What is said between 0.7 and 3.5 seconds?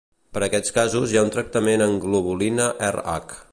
casos hi ha un tractament amb globulina Rh.